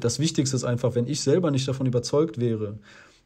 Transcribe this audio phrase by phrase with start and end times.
[0.00, 2.78] Das Wichtigste ist einfach, wenn ich selber nicht davon überzeugt wäre,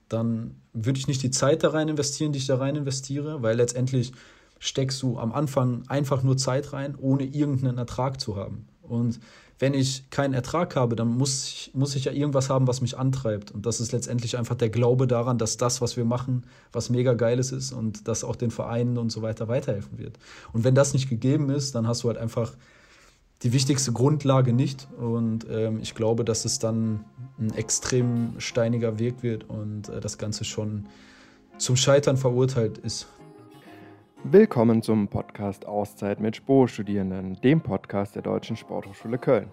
[0.09, 3.57] dann würde ich nicht die Zeit da rein investieren, die ich da rein investiere, weil
[3.57, 4.13] letztendlich
[4.59, 8.67] steckst du am Anfang einfach nur Zeit rein, ohne irgendeinen Ertrag zu haben.
[8.81, 9.21] Und
[9.59, 12.97] wenn ich keinen Ertrag habe, dann muss ich, muss ich ja irgendwas haben, was mich
[12.99, 13.51] antreibt.
[13.51, 17.13] Und das ist letztendlich einfach der Glaube daran, dass das, was wir machen, was mega
[17.15, 20.19] Geiles ist und das auch den Vereinen und so weiter weiterhelfen wird.
[20.53, 22.55] Und wenn das nicht gegeben ist, dann hast du halt einfach
[23.43, 24.89] die wichtigste Grundlage nicht.
[24.99, 27.05] Und ähm, ich glaube, dass es dann
[27.39, 30.87] ein extrem steiniger Weg wird und äh, das Ganze schon
[31.59, 33.09] zum Scheitern verurteilt ist.
[34.25, 39.49] Willkommen zum Podcast Auszeit mit Spo-Studierenden, dem Podcast der Deutschen Sporthochschule Köln.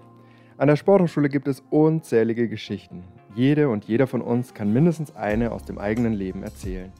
[0.57, 3.03] An der Sporthochschule gibt es unzählige Geschichten.
[3.33, 6.91] Jede und jeder von uns kann mindestens eine aus dem eigenen Leben erzählen.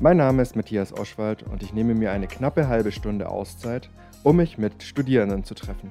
[0.00, 3.90] Mein Name ist Matthias Oschwald und ich nehme mir eine knappe halbe Stunde Auszeit,
[4.22, 5.90] um mich mit Studierenden zu treffen.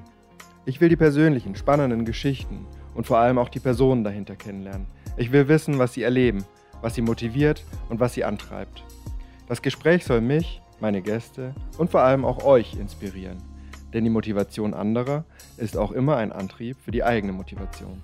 [0.64, 4.86] Ich will die persönlichen, spannenden Geschichten und vor allem auch die Personen dahinter kennenlernen.
[5.16, 6.44] Ich will wissen, was sie erleben,
[6.80, 8.84] was sie motiviert und was sie antreibt.
[9.48, 13.38] Das Gespräch soll mich, meine Gäste und vor allem auch euch inspirieren.
[13.92, 15.24] Denn die Motivation anderer
[15.56, 18.00] ist auch immer ein Antrieb für die eigene Motivation.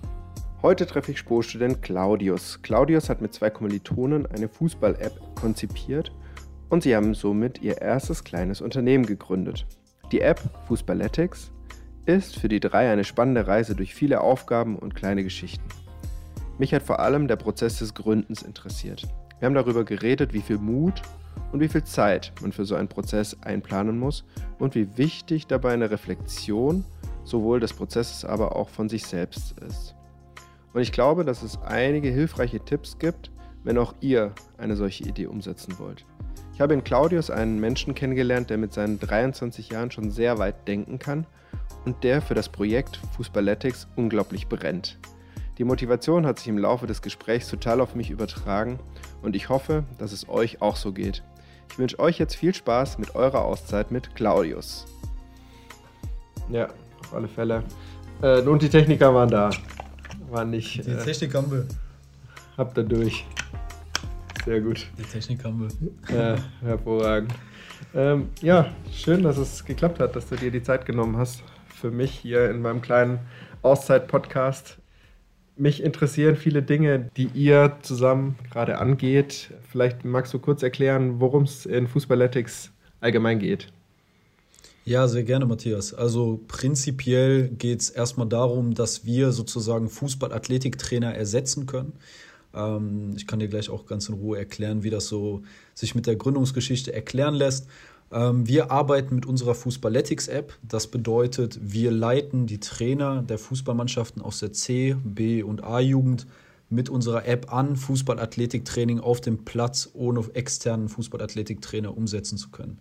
[0.61, 2.61] Heute treffe ich Sportstudent Claudius.
[2.61, 6.11] Claudius hat mit zwei Kommilitonen eine Fußball-App konzipiert
[6.67, 9.65] und sie haben somit ihr erstes kleines Unternehmen gegründet.
[10.11, 11.53] Die App Fußballetics
[12.09, 15.63] ist für die drei eine spannende Reise durch viele Aufgaben und kleine Geschichten.
[16.57, 19.07] Mich hat vor allem der Prozess des Gründens interessiert.
[19.37, 21.03] Wir haben darüber geredet, wie viel Mut
[21.51, 24.25] und wie viel Zeit man für so einen Prozess einplanen muss
[24.57, 26.83] und wie wichtig dabei eine Reflexion
[27.23, 29.95] sowohl des Prozesses, aber auch von sich selbst ist.
[30.73, 33.31] Und ich glaube, dass es einige hilfreiche Tipps gibt,
[33.63, 36.05] wenn auch ihr eine solche Idee umsetzen wollt.
[36.53, 40.67] Ich habe in Claudius einen Menschen kennengelernt, der mit seinen 23 Jahren schon sehr weit
[40.67, 41.27] denken kann
[41.85, 44.97] und der für das Projekt Fußballetics unglaublich brennt.
[45.57, 48.79] Die Motivation hat sich im Laufe des Gesprächs total auf mich übertragen
[49.21, 51.21] und ich hoffe, dass es euch auch so geht.
[51.69, 54.85] Ich wünsche euch jetzt viel Spaß mit eurer Auszeit mit Claudius.
[56.49, 56.67] Ja,
[57.01, 57.63] auf alle Fälle.
[58.21, 59.49] Äh, und die Techniker waren da.
[60.29, 60.85] Waren nicht.
[60.85, 61.65] Die äh, Technik haben wir.
[62.57, 63.25] Habt ihr durch.
[64.45, 64.87] Sehr gut.
[64.97, 65.67] Die Technik haben
[66.07, 66.15] wir.
[66.15, 67.33] Ja, hervorragend.
[67.93, 71.43] Ähm, ja, schön, dass es geklappt hat, dass du dir die Zeit genommen hast
[71.79, 73.19] für mich hier in meinem kleinen
[73.61, 74.77] Auszeit-Podcast.
[75.55, 79.51] Mich interessieren viele Dinge, die ihr zusammen gerade angeht.
[79.69, 83.67] Vielleicht magst du kurz erklären, worum es in Fußballetics allgemein geht.
[84.85, 85.93] Ja, sehr gerne, Matthias.
[85.93, 91.93] Also prinzipiell geht es erstmal darum, dass wir sozusagen Fußball-Athletiktrainer ersetzen können.
[92.53, 96.07] Ähm, ich kann dir gleich auch ganz in Ruhe erklären, wie das so sich mit
[96.07, 97.67] der Gründungsgeschichte erklären lässt.
[98.11, 100.57] Ähm, wir arbeiten mit unserer Fußballetics-App.
[100.61, 106.25] Das bedeutet, wir leiten die Trainer der Fußballmannschaften aus der C, B und A-Jugend
[106.69, 112.79] mit unserer App an, Fußballathletiktraining auf dem Platz ohne externen Fußballathletiktrainer umsetzen zu können.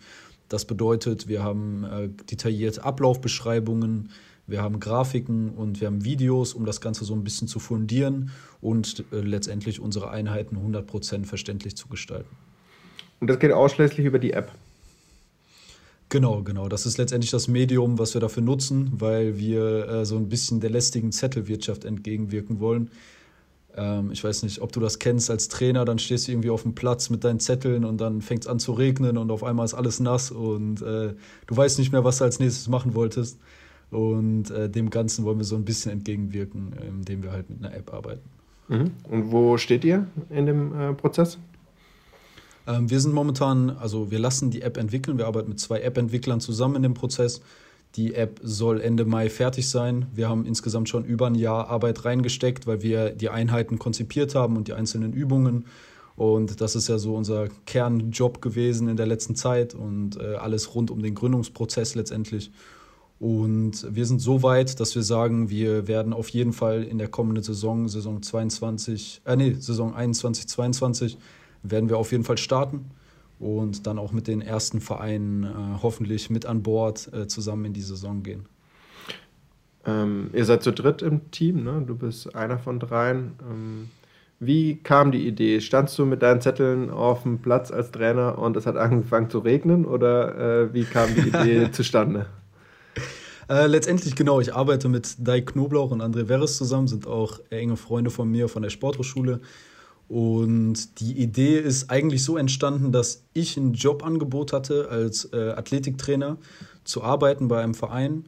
[0.49, 4.11] Das bedeutet, wir haben äh, detaillierte Ablaufbeschreibungen,
[4.47, 8.31] wir haben Grafiken und wir haben Videos, um das Ganze so ein bisschen zu fundieren
[8.63, 12.35] und äh, letztendlich unsere Einheiten 100% verständlich zu gestalten.
[13.21, 14.53] Und das geht ausschließlich über die App?
[16.09, 16.69] Genau, genau.
[16.69, 20.61] Das ist letztendlich das Medium, was wir dafür nutzen, weil wir äh, so ein bisschen
[20.61, 22.91] der lästigen Zettelwirtschaft entgegenwirken wollen.
[23.77, 26.63] Ähm, ich weiß nicht, ob du das kennst als Trainer, dann stehst du irgendwie auf
[26.63, 29.67] dem Platz mit deinen Zetteln und dann fängt es an zu regnen und auf einmal
[29.67, 31.15] ist alles nass und äh,
[31.47, 33.39] du weißt nicht mehr, was du als nächstes machen wolltest.
[33.91, 37.75] Und äh, dem Ganzen wollen wir so ein bisschen entgegenwirken, indem wir halt mit einer
[37.75, 38.29] App arbeiten.
[38.69, 38.91] Mhm.
[39.05, 41.39] Und wo steht ihr in dem äh, Prozess?
[42.69, 45.19] Ähm, wir sind momentan, also wir lassen die App entwickeln.
[45.19, 47.41] Wir arbeiten mit zwei App-Entwicklern zusammen in dem Prozess.
[47.97, 50.07] Die App soll Ende Mai fertig sein.
[50.15, 54.57] Wir haben insgesamt schon über ein Jahr Arbeit reingesteckt, weil wir die Einheiten konzipiert haben
[54.59, 55.65] und die einzelnen Übungen.
[56.15, 60.75] Und das ist ja so unser Kernjob gewesen in der letzten Zeit und äh, alles
[60.75, 62.51] rund um den Gründungsprozess letztendlich.
[63.21, 67.09] Und wir sind so weit, dass wir sagen, wir werden auf jeden Fall in der
[67.09, 71.19] kommenden Saison, Saison 22, äh nee, Saison 21, 22,
[71.71, 72.91] werden wir auf jeden Fall starten
[73.39, 75.49] und dann auch mit den ersten Vereinen äh,
[75.83, 78.47] hoffentlich mit an Bord äh, zusammen in die Saison gehen.
[79.87, 81.83] Ähm, ihr seid zu dritt im Team, ne?
[81.87, 83.33] du bist einer von dreien.
[83.49, 83.91] Ähm,
[84.41, 85.61] wie kam die Idee?
[85.61, 89.41] Standst du mit deinen Zetteln auf dem Platz als Trainer und es hat angefangen zu
[89.41, 92.27] regnen oder äh, wie kam die Idee zustande?
[93.49, 97.77] Äh, letztendlich genau, ich arbeite mit Dai Knoblauch und André Veres zusammen, sind auch enge
[97.77, 99.41] Freunde von mir von der Sporthochschule.
[100.09, 106.39] Und die Idee ist eigentlich so entstanden, dass ich ein Jobangebot hatte als äh, Athletiktrainer
[106.85, 108.25] zu arbeiten bei einem Verein.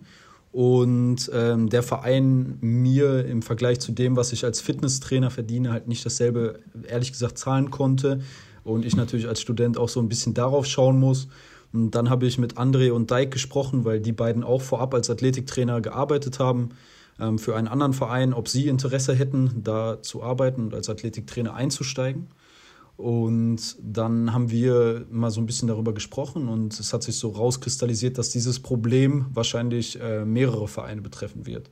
[0.52, 5.88] und ähm, der Verein mir im Vergleich zu dem, was ich als Fitnesstrainer verdiene, halt
[5.88, 8.20] nicht dasselbe, ehrlich gesagt, zahlen konnte.
[8.62, 11.28] Und ich natürlich als Student auch so ein bisschen darauf schauen muss.
[11.72, 15.08] Und dann habe ich mit André und Dijk gesprochen, weil die beiden auch vorab als
[15.08, 16.70] Athletiktrainer gearbeitet haben
[17.38, 22.28] für einen anderen Verein, ob sie Interesse hätten, da zu arbeiten und als Athletiktrainer einzusteigen.
[23.00, 27.30] Und dann haben wir mal so ein bisschen darüber gesprochen und es hat sich so
[27.30, 31.70] rauskristallisiert, dass dieses Problem wahrscheinlich äh, mehrere Vereine betreffen wird.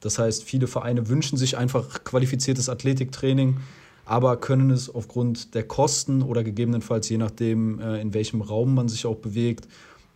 [0.00, 3.58] Das heißt, viele Vereine wünschen sich einfach qualifiziertes Athletiktraining,
[4.04, 8.88] aber können es aufgrund der Kosten oder gegebenenfalls je nachdem, äh, in welchem Raum man
[8.88, 9.68] sich auch bewegt,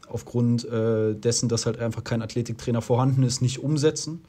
[0.08, 4.22] aufgrund äh, dessen, dass halt einfach kein Athletiktrainer vorhanden ist, nicht umsetzen.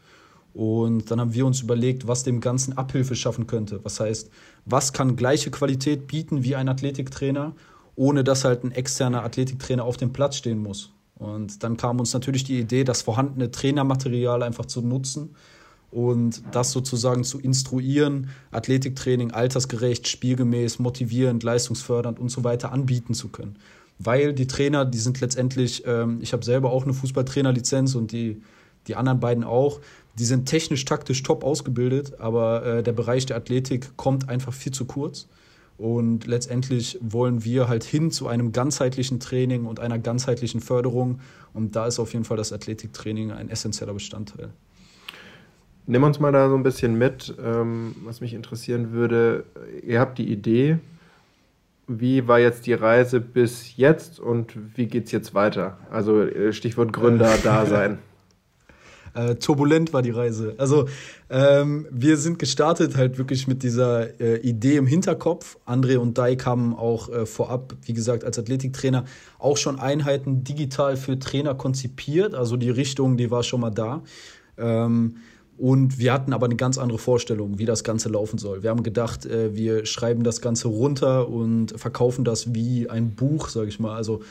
[0.53, 3.79] Und dann haben wir uns überlegt, was dem Ganzen Abhilfe schaffen könnte.
[3.83, 4.29] Was heißt,
[4.65, 7.53] was kann gleiche Qualität bieten wie ein Athletiktrainer,
[7.95, 10.91] ohne dass halt ein externer Athletiktrainer auf dem Platz stehen muss.
[11.15, 15.35] Und dann kam uns natürlich die Idee, das vorhandene Trainermaterial einfach zu nutzen
[15.91, 23.29] und das sozusagen zu instruieren, Athletiktraining altersgerecht, spielgemäß, motivierend, leistungsfördernd und so weiter anbieten zu
[23.29, 23.57] können.
[23.97, 28.41] Weil die Trainer, die sind letztendlich, ähm, ich habe selber auch eine Fußballtrainerlizenz und die,
[28.87, 29.81] die anderen beiden auch,
[30.19, 34.73] die sind technisch, taktisch top ausgebildet, aber äh, der Bereich der Athletik kommt einfach viel
[34.73, 35.27] zu kurz.
[35.77, 41.21] Und letztendlich wollen wir halt hin zu einem ganzheitlichen Training und einer ganzheitlichen Förderung.
[41.53, 44.49] Und da ist auf jeden Fall das Athletiktraining ein essentieller Bestandteil.
[45.87, 49.45] Nimm uns mal da so ein bisschen mit, ähm, was mich interessieren würde.
[49.81, 50.79] Ihr habt die Idee.
[51.87, 55.77] Wie war jetzt die Reise bis jetzt und wie geht es jetzt weiter?
[55.89, 57.99] Also äh, Stichwort Gründer-Dasein.
[59.13, 60.55] Äh, turbulent war die Reise.
[60.57, 60.87] Also
[61.29, 65.57] ähm, wir sind gestartet halt wirklich mit dieser äh, Idee im Hinterkopf.
[65.65, 69.05] André und Dijk haben auch äh, vorab, wie gesagt, als Athletiktrainer
[69.37, 72.33] auch schon Einheiten digital für Trainer konzipiert.
[72.35, 74.03] Also die Richtung, die war schon mal da.
[74.57, 75.15] Ähm,
[75.59, 78.63] und wir hatten aber eine ganz andere Vorstellung, wie das Ganze laufen soll.
[78.63, 83.49] Wir haben gedacht, äh, wir schreiben das Ganze runter und verkaufen das wie ein Buch,
[83.49, 83.93] sage ich mal.
[83.93, 84.21] Also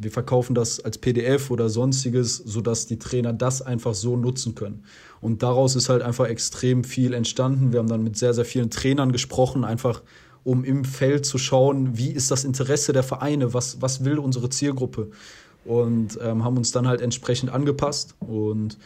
[0.00, 4.84] wir verkaufen das als PDF oder sonstiges, sodass die Trainer das einfach so nutzen können.
[5.20, 7.72] Und daraus ist halt einfach extrem viel entstanden.
[7.72, 10.02] Wir haben dann mit sehr, sehr vielen Trainern gesprochen, einfach
[10.44, 14.48] um im Feld zu schauen, wie ist das Interesse der Vereine, was, was will unsere
[14.48, 15.10] Zielgruppe.
[15.64, 18.14] Und ähm, haben uns dann halt entsprechend angepasst.
[18.20, 18.78] Und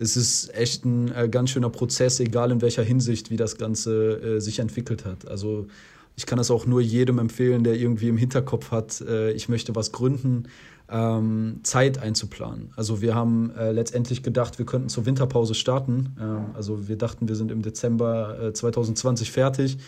[0.00, 4.36] es ist echt ein äh, ganz schöner Prozess, egal in welcher Hinsicht, wie das Ganze
[4.36, 5.28] äh, sich entwickelt hat.
[5.28, 5.68] Also
[6.16, 9.74] ich kann das auch nur jedem empfehlen, der irgendwie im Hinterkopf hat, äh, ich möchte
[9.74, 10.48] was gründen,
[10.88, 12.72] ähm, Zeit einzuplanen.
[12.76, 16.16] Also wir haben äh, letztendlich gedacht, wir könnten zur Winterpause starten.
[16.20, 19.78] Ähm, also wir dachten, wir sind im Dezember äh, 2020 fertig.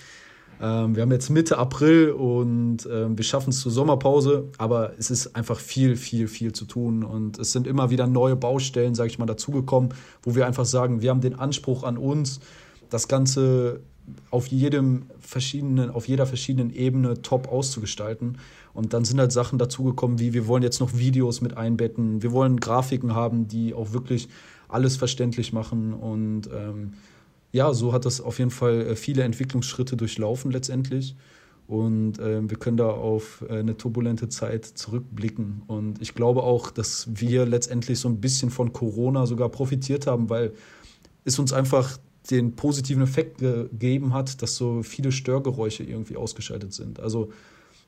[0.60, 5.10] Ähm, wir haben jetzt Mitte April und ähm, wir schaffen es zur Sommerpause, aber es
[5.10, 9.08] ist einfach viel, viel, viel zu tun und es sind immer wieder neue Baustellen, sage
[9.08, 12.40] ich mal, dazugekommen, wo wir einfach sagen, wir haben den Anspruch an uns,
[12.90, 13.80] das Ganze
[14.31, 18.38] auf jedem verschiedenen, auf jeder verschiedenen Ebene top auszugestalten.
[18.75, 22.32] Und dann sind halt Sachen dazugekommen, wie wir wollen jetzt noch Videos mit einbetten, wir
[22.32, 24.28] wollen Grafiken haben, die auch wirklich
[24.69, 25.94] alles verständlich machen.
[25.94, 26.93] Und ähm,
[27.52, 31.16] ja, so hat das auf jeden Fall äh, viele Entwicklungsschritte durchlaufen letztendlich.
[31.66, 35.62] Und äh, wir können da auf äh, eine turbulente Zeit zurückblicken.
[35.66, 40.31] Und ich glaube auch, dass wir letztendlich so ein bisschen von Corona sogar profitiert haben,
[40.31, 40.52] weil
[41.25, 41.99] es uns einfach
[42.30, 47.00] den positiven Effekt gegeben hat, dass so viele Störgeräusche irgendwie ausgeschaltet sind.
[47.00, 47.30] Also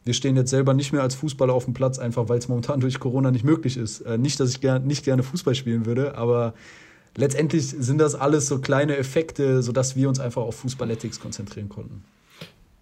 [0.04, 2.80] wir stehen jetzt selber nicht mehr als Fußballer auf dem Platz, einfach weil es momentan
[2.80, 4.00] durch Corona nicht möglich ist.
[4.00, 6.54] Äh, nicht, dass ich ger nicht gerne Fußball spielen würde, aber
[7.16, 12.02] letztendlich sind das alles so kleine Effekte, sodass wir uns einfach auf Fußballetics konzentrieren konnten.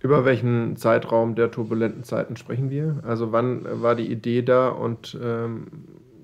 [0.01, 3.03] Über welchen Zeitraum der turbulenten Zeiten sprechen wir?
[3.03, 5.67] Also wann war die Idee da und ähm,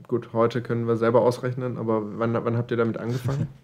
[0.07, 3.49] gut, heute können wir selber ausrechnen, aber wann, wann habt ihr damit angefangen?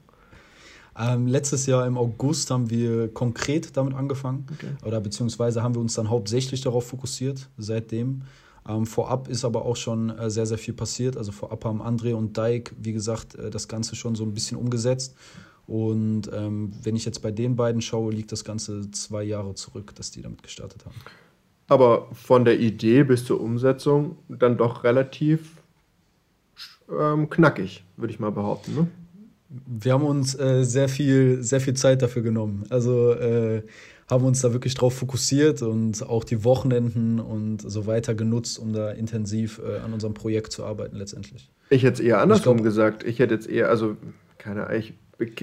[1.01, 4.47] Ähm, letztes Jahr im August haben wir konkret damit angefangen.
[4.53, 4.69] Okay.
[4.85, 8.23] Oder beziehungsweise haben wir uns dann hauptsächlich darauf fokussiert seitdem.
[8.69, 11.17] Ähm, vorab ist aber auch schon äh, sehr, sehr viel passiert.
[11.17, 14.59] Also vorab haben André und Dijk, wie gesagt, äh, das Ganze schon so ein bisschen
[14.59, 15.17] umgesetzt.
[15.67, 19.95] Und ähm, wenn ich jetzt bei den beiden schaue, liegt das Ganze zwei Jahre zurück,
[19.95, 20.97] dass die damit gestartet haben.
[21.69, 25.63] Aber von der Idee bis zur Umsetzung dann doch relativ
[26.91, 28.75] ähm, knackig, würde ich mal behaupten.
[28.75, 28.89] Ne?
[29.51, 32.65] Wir haben uns äh, sehr viel, sehr viel Zeit dafür genommen.
[32.71, 33.63] Also äh,
[34.09, 38.73] haben uns da wirklich drauf fokussiert und auch die Wochenenden und so weiter genutzt, um
[38.73, 41.51] da intensiv äh, an unserem Projekt zu arbeiten letztendlich.
[41.69, 43.05] Ich hätte es eher andersrum glaub, gesagt.
[43.05, 43.97] Ich hätte jetzt eher, also
[44.39, 44.95] keine Ahnung, ich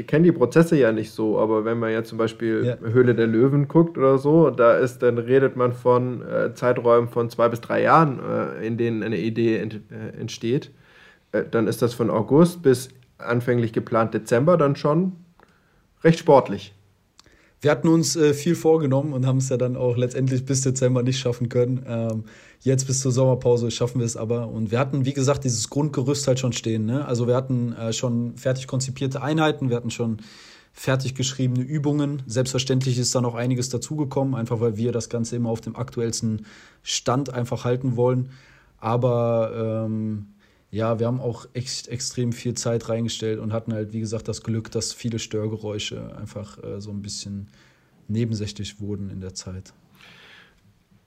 [0.08, 2.78] kenne die Prozesse ja nicht so, aber wenn man ja zum Beispiel ja.
[2.90, 7.30] Höhle der Löwen guckt oder so, da ist, dann redet man von äh, Zeiträumen von
[7.30, 10.72] zwei bis drei Jahren, äh, in denen eine Idee ent, äh, entsteht.
[11.32, 15.14] Äh, dann ist das von August bis anfänglich geplant Dezember dann schon
[16.04, 16.74] recht sportlich.
[17.60, 21.02] Wir hatten uns äh, viel vorgenommen und haben es ja dann auch letztendlich bis Dezember
[21.02, 21.84] nicht schaffen können.
[21.88, 22.26] Ähm,
[22.62, 24.48] jetzt bis zur Sommerpause schaffen wir es aber.
[24.48, 26.86] Und wir hatten, wie gesagt, dieses Grundgerüst halt schon stehen.
[26.86, 27.06] Ne?
[27.06, 30.18] Also wir hatten äh, schon fertig konzipierte Einheiten, wir hatten schon
[30.72, 32.22] fertig geschriebene Übungen.
[32.28, 36.46] Selbstverständlich ist da noch einiges dazugekommen, einfach weil wir das Ganze immer auf dem aktuellsten
[36.84, 38.30] Stand einfach halten wollen.
[38.80, 40.28] Aber ähm,
[40.70, 44.44] ja, wir haben auch echt extrem viel Zeit reingestellt und hatten halt, wie gesagt, das
[44.44, 47.48] Glück, dass viele Störgeräusche einfach äh, so ein bisschen
[48.08, 49.74] nebensächlich wurden in der Zeit.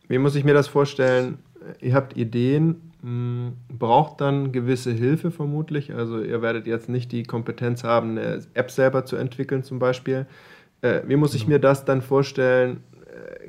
[0.09, 1.38] Wie muss ich mir das vorstellen?
[1.81, 5.95] Ihr habt Ideen, mh, hm, braucht dann gewisse Hilfe vermutlich.
[5.95, 10.26] Also ihr werdet jetzt nicht die Kompetenz haben, eine App selber zu entwickeln zum Beispiel.
[10.83, 11.43] Äh, wie muss genau.
[11.43, 12.83] ich mir das dann vorstellen?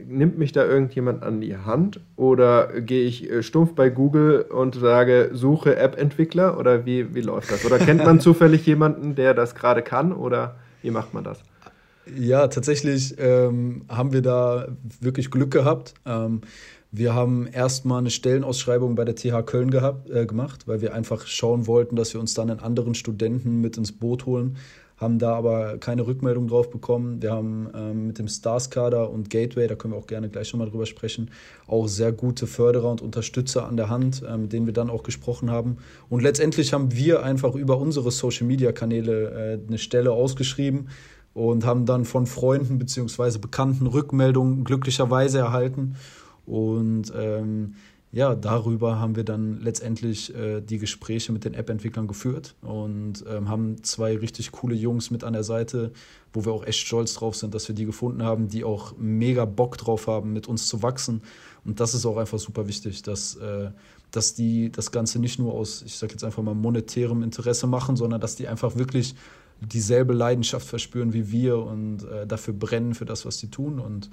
[0.06, 4.76] Nimmt mich da irgendjemand an die Hand oder gehe ich äh, stumpf bei Google und
[4.76, 7.66] sage, suche App-Entwickler oder wie, wie läuft das?
[7.66, 11.40] Oder kennt man zufällig jemanden, der das gerade kann oder wie macht man das?
[12.18, 14.68] Ja, tatsächlich ähm, haben wir da
[15.00, 15.94] wirklich Glück gehabt.
[16.06, 16.42] Ähm,
[16.92, 21.26] wir haben erstmal eine Stellenausschreibung bei der TH Köln gehabt, äh, gemacht, weil wir einfach
[21.26, 24.58] schauen wollten, dass wir uns dann einen anderen Studenten mit ins Boot holen,
[25.02, 27.22] haben da aber keine Rückmeldung drauf bekommen.
[27.22, 30.60] Wir haben ähm, mit dem Stars-Kader und Gateway, da können wir auch gerne gleich schon
[30.60, 31.32] mal drüber sprechen,
[31.66, 35.02] auch sehr gute Förderer und Unterstützer an der Hand, äh, mit denen wir dann auch
[35.02, 35.78] gesprochen haben.
[36.08, 40.90] Und letztendlich haben wir einfach über unsere Social-Media-Kanäle äh, eine Stelle ausgeschrieben
[41.34, 43.40] und haben dann von Freunden bzw.
[43.40, 45.96] Bekannten Rückmeldungen glücklicherweise erhalten.
[46.46, 47.76] Und ähm,
[48.14, 53.48] ja, darüber haben wir dann letztendlich äh, die Gespräche mit den App-Entwicklern geführt und ähm,
[53.48, 55.94] haben zwei richtig coole Jungs mit an der Seite,
[56.34, 59.46] wo wir auch echt stolz drauf sind, dass wir die gefunden haben, die auch mega
[59.46, 61.22] Bock drauf haben, mit uns zu wachsen.
[61.64, 63.72] Und das ist auch einfach super wichtig, dass, äh,
[64.12, 67.96] dass die das Ganze nicht nur aus, ich sag jetzt einfach mal, monetärem Interesse machen,
[67.96, 69.16] sondern dass die einfach wirklich
[69.62, 73.80] dieselbe Leidenschaft verspüren wie wir und äh, dafür brennen für das, was sie tun.
[73.80, 74.10] Und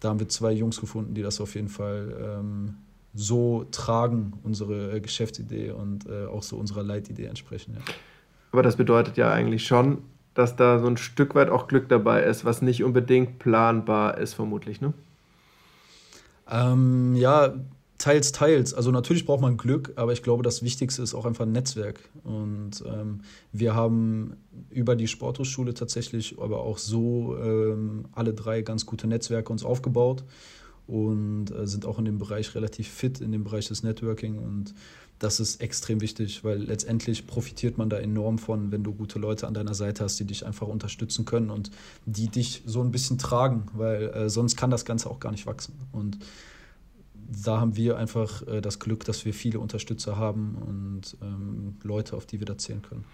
[0.00, 2.74] da haben wir zwei Jungs gefunden, die das auf jeden Fall ähm,
[3.14, 7.74] so tragen, unsere äh, Geschäftsidee und äh, auch so unserer Leitidee entsprechen.
[7.74, 7.94] Ja.
[8.52, 9.98] Aber das bedeutet ja eigentlich schon,
[10.34, 14.34] dass da so ein Stück weit auch Glück dabei ist, was nicht unbedingt planbar ist,
[14.34, 14.92] vermutlich, ne?
[16.50, 17.54] Ähm, ja,
[17.98, 18.72] teils, teils.
[18.72, 22.00] Also natürlich braucht man Glück, aber ich glaube, das Wichtigste ist auch einfach ein Netzwerk.
[22.24, 23.20] Und ähm,
[23.52, 24.36] wir haben
[24.70, 30.24] über die Sporthochschule tatsächlich, aber auch so ähm, alle drei ganz gute Netzwerke uns aufgebaut
[30.88, 34.38] und äh, sind auch in dem Bereich relativ fit, in dem Bereich des Networking.
[34.38, 34.74] Und
[35.18, 39.46] das ist extrem wichtig, weil letztendlich profitiert man da enorm von, wenn du gute Leute
[39.46, 41.70] an deiner Seite hast, die dich einfach unterstützen können und
[42.06, 45.46] die dich so ein bisschen tragen, weil äh, sonst kann das Ganze auch gar nicht
[45.46, 45.74] wachsen.
[45.92, 46.18] Und
[47.44, 52.16] da haben wir einfach äh, das Glück, dass wir viele Unterstützer haben und ähm, Leute,
[52.16, 53.04] auf die wir da zählen können.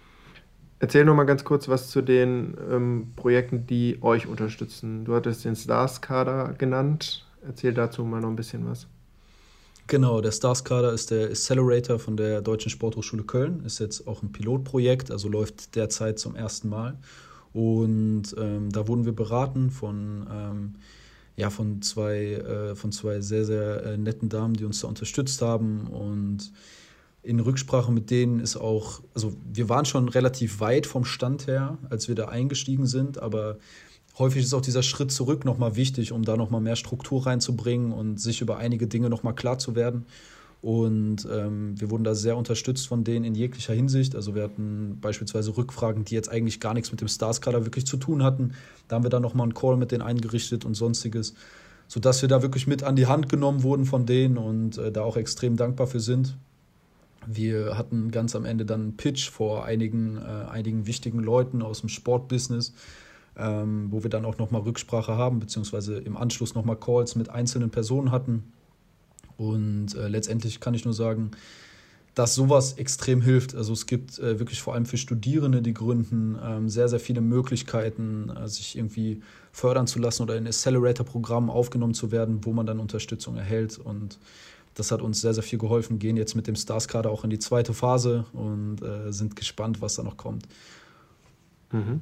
[0.79, 5.05] Erzähl noch mal ganz kurz was zu den ähm, Projekten, die euch unterstützen.
[5.05, 7.25] Du hattest den Stars-Kader genannt.
[7.47, 8.87] Erzähl dazu mal noch ein bisschen was.
[9.87, 13.63] Genau, der Stars-Kader ist der Accelerator von der Deutschen Sporthochschule Köln.
[13.65, 16.97] Ist jetzt auch ein Pilotprojekt, also läuft derzeit zum ersten Mal.
[17.53, 20.75] Und ähm, da wurden wir beraten von, ähm,
[21.37, 25.43] ja, von, zwei, äh, von zwei sehr, sehr äh, netten Damen, die uns da unterstützt
[25.43, 25.85] haben.
[25.87, 26.51] Und
[27.21, 31.77] in Rücksprache mit denen ist auch, also wir waren schon relativ weit vom Stand her,
[31.89, 33.57] als wir da eingestiegen sind, aber
[34.17, 38.19] häufig ist auch dieser Schritt zurück nochmal wichtig, um da nochmal mehr Struktur reinzubringen und
[38.19, 40.05] sich über einige Dinge nochmal klar zu werden.
[40.61, 44.15] Und ähm, wir wurden da sehr unterstützt von denen in jeglicher Hinsicht.
[44.15, 47.97] Also wir hatten beispielsweise Rückfragen, die jetzt eigentlich gar nichts mit dem Stars-Kader wirklich zu
[47.97, 48.53] tun hatten.
[48.87, 51.35] Da haben wir dann nochmal einen Call mit denen eingerichtet und sonstiges,
[51.87, 55.03] sodass wir da wirklich mit an die Hand genommen wurden von denen und äh, da
[55.03, 56.35] auch extrem dankbar für sind.
[57.27, 61.81] Wir hatten ganz am Ende dann einen Pitch vor einigen, äh, einigen wichtigen Leuten aus
[61.81, 62.73] dem Sportbusiness,
[63.37, 67.69] ähm, wo wir dann auch nochmal Rücksprache haben, beziehungsweise im Anschluss nochmal Calls mit einzelnen
[67.69, 68.51] Personen hatten.
[69.37, 71.31] Und äh, letztendlich kann ich nur sagen,
[72.13, 73.53] dass sowas extrem hilft.
[73.55, 77.19] Also es gibt äh, wirklich vor allem für Studierende, die gründen, ähm, sehr, sehr viele
[77.19, 82.65] Möglichkeiten, äh, sich irgendwie fördern zu lassen oder in Accelerator-Programmen aufgenommen zu werden, wo man
[82.65, 83.77] dann Unterstützung erhält.
[83.77, 84.17] Und
[84.75, 85.99] das hat uns sehr, sehr viel geholfen.
[85.99, 89.95] Gehen jetzt mit dem Stars-Kader auch in die zweite Phase und äh, sind gespannt, was
[89.95, 90.47] da noch kommt.
[91.73, 91.99] Mhm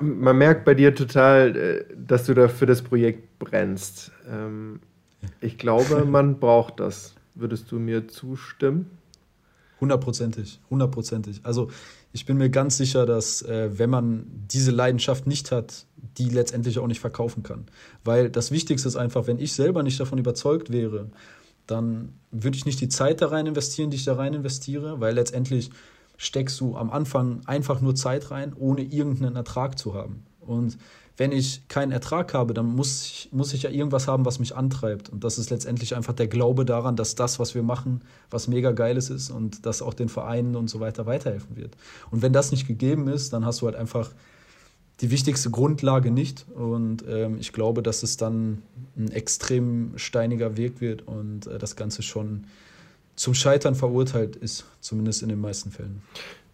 [0.00, 4.12] man merkt bei dir total, äh, dass du da für das Projekt brennst.
[4.30, 4.80] Ähm,
[5.40, 7.14] ich glaube, man braucht das.
[7.34, 8.90] Würdest du mir zustimmen?
[9.80, 11.40] Hundertprozentig, hundertprozentig.
[11.42, 11.70] Also
[12.12, 15.84] ich bin mir ganz sicher, dass äh, wenn man diese Leidenschaft nicht hat,
[16.16, 17.66] die letztendlich auch nicht verkaufen kann.
[18.02, 21.10] Weil das Wichtigste ist einfach, wenn ich selber nicht davon überzeugt wäre,
[21.66, 25.14] dann würde ich nicht die Zeit da rein investieren, die ich da rein investiere, weil
[25.14, 25.70] letztendlich
[26.16, 30.24] steckst du am Anfang einfach nur Zeit rein, ohne irgendeinen Ertrag zu haben.
[30.40, 30.78] Und
[31.16, 34.54] wenn ich keinen Ertrag habe, dann muss ich, muss ich ja irgendwas haben, was mich
[34.54, 35.08] antreibt.
[35.08, 38.72] Und das ist letztendlich einfach der Glaube daran, dass das, was wir machen, was mega
[38.72, 41.76] geiles ist und das auch den Vereinen und so weiter weiterhelfen wird.
[42.10, 44.10] Und wenn das nicht gegeben ist, dann hast du halt einfach
[45.00, 46.46] die wichtigste Grundlage nicht.
[46.54, 48.62] Und ähm, ich glaube, dass es dann
[48.96, 52.44] ein extrem steiniger Weg wird und äh, das Ganze schon
[53.16, 56.02] zum Scheitern verurteilt ist, zumindest in den meisten Fällen.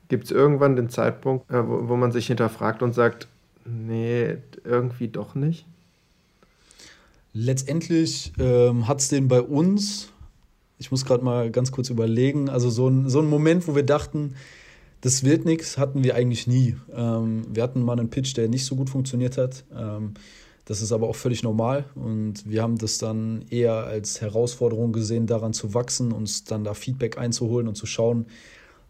[0.09, 3.29] Gibt es irgendwann den Zeitpunkt, äh, wo, wo man sich hinterfragt und sagt,
[3.65, 5.67] Nee, irgendwie doch nicht.
[7.33, 10.09] Letztendlich ähm, hat es den bei uns,
[10.79, 13.85] ich muss gerade mal ganz kurz überlegen, also so ein, so ein Moment, wo wir
[13.85, 14.35] dachten,
[15.01, 16.77] das wird nichts, hatten wir eigentlich nie.
[16.95, 19.65] Ähm, wir hatten mal einen Pitch, der nicht so gut funktioniert hat.
[19.75, 20.15] Ähm,
[20.65, 25.27] das ist aber auch völlig normal und wir haben das dann eher als Herausforderung gesehen,
[25.27, 28.27] daran zu wachsen, uns dann da Feedback einzuholen und zu schauen,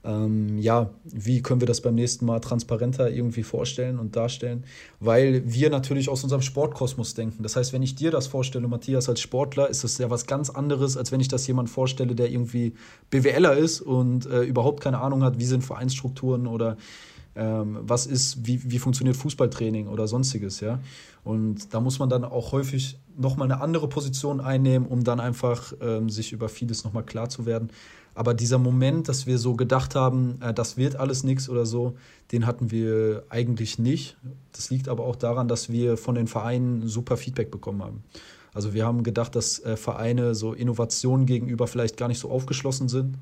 [0.05, 4.65] ähm, ja, wie können wir das beim nächsten Mal transparenter irgendwie vorstellen und darstellen?
[4.99, 7.43] Weil wir natürlich aus unserem Sportkosmos denken.
[7.43, 10.51] Das heißt, wenn ich dir das vorstelle, Matthias, als Sportler, ist das ja was ganz
[10.51, 12.75] anderes, als wenn ich das jemand vorstelle, der irgendwie
[13.11, 16.77] BWLer ist und äh, überhaupt keine Ahnung hat, wie sind Vereinsstrukturen oder
[17.35, 20.81] ähm, was ist, wie, wie funktioniert Fußballtraining oder sonstiges, ja.
[21.25, 25.73] Und da muss man dann auch häufig nochmal eine andere Position einnehmen, um dann einfach
[25.81, 27.71] ähm, sich über vieles nochmal klar zu werden.
[28.15, 31.97] Aber dieser Moment, dass wir so gedacht haben, äh, das wird alles nichts oder so,
[32.33, 34.17] den hatten wir eigentlich nicht.
[34.53, 38.05] Das liegt aber auch daran, dass wir von den Vereinen super Feedback bekommen haben.
[38.55, 42.89] Also wir haben gedacht, dass äh, Vereine so Innovationen gegenüber vielleicht gar nicht so aufgeschlossen
[42.89, 43.17] sind,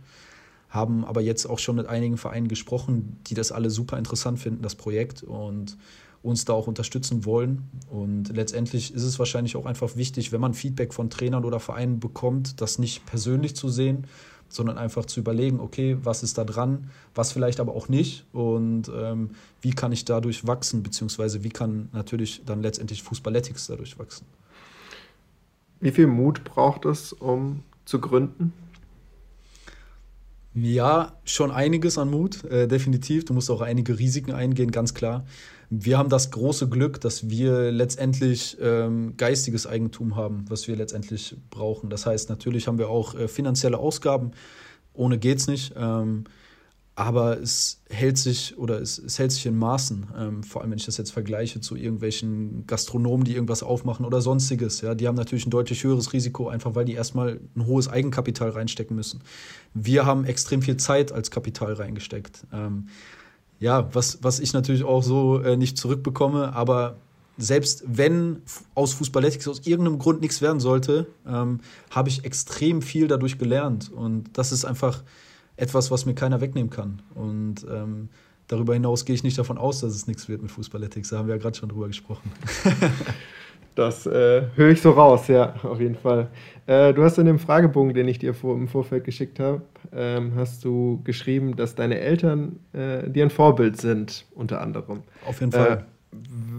[0.71, 4.63] haben aber jetzt auch schon mit einigen Vereinen gesprochen, die das alle super interessant finden,
[4.63, 5.77] das Projekt und
[6.23, 7.69] uns da auch unterstützen wollen.
[7.91, 11.99] Und letztendlich ist es wahrscheinlich auch einfach wichtig, wenn man Feedback von Trainern oder Vereinen
[11.99, 14.07] bekommt, das nicht persönlich zu sehen,
[14.49, 18.91] sondern einfach zu überlegen, okay, was ist da dran, was vielleicht aber auch nicht und
[18.95, 24.27] ähm, wie kann ich dadurch wachsen, beziehungsweise wie kann natürlich dann letztendlich Fußballetics dadurch wachsen.
[25.81, 28.53] Wie viel Mut braucht es, um zu gründen?
[30.53, 33.25] Ja, schon einiges an Mut, äh, definitiv.
[33.25, 35.25] Du musst auch einige Risiken eingehen, ganz klar.
[35.71, 41.37] Wir haben das große Glück, dass wir letztendlich ähm, geistiges Eigentum haben, was wir letztendlich
[41.51, 41.89] brauchen.
[41.89, 44.33] Das heißt, natürlich haben wir auch äh, finanzielle Ausgaben.
[44.93, 45.73] Ohne geht's nicht.
[45.77, 46.25] Ähm,
[47.01, 50.09] aber es hält sich oder es, es hält sich in Maßen.
[50.19, 54.21] Ähm, vor allem, wenn ich das jetzt vergleiche zu irgendwelchen Gastronomen, die irgendwas aufmachen oder
[54.21, 54.83] sonstiges.
[54.83, 58.51] Ja, die haben natürlich ein deutlich höheres Risiko, einfach weil die erstmal ein hohes Eigenkapital
[58.51, 59.23] reinstecken müssen.
[59.73, 62.45] Wir haben extrem viel Zeit als Kapital reingesteckt.
[62.53, 62.89] Ähm,
[63.61, 66.99] ja, was, was ich natürlich auch so äh, nicht zurückbekomme, aber
[67.39, 68.43] selbst wenn
[68.75, 73.91] aus Fußballetics aus irgendeinem Grund nichts werden sollte, ähm, habe ich extrem viel dadurch gelernt.
[73.91, 75.03] Und das ist einfach
[75.61, 77.03] etwas, was mir keiner wegnehmen kann.
[77.15, 78.09] Und ähm,
[78.49, 81.11] darüber hinaus gehe ich nicht davon aus, dass es nichts wird mit Fußballetics.
[81.11, 82.33] Da haben wir ja gerade schon drüber gesprochen.
[83.75, 86.29] das äh, höre ich so raus, ja, auf jeden Fall.
[86.67, 90.33] Äh, du hast in dem Fragebogen, den ich dir vor, im Vorfeld geschickt habe, ähm,
[90.35, 95.03] hast du geschrieben, dass deine Eltern äh, dir ein Vorbild sind, unter anderem.
[95.27, 95.73] Auf jeden Fall.
[95.73, 95.83] Äh,